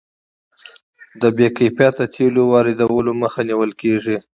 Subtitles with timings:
[1.21, 4.17] د بې کیفیته تیلو واردولو مخه نیول کیږي.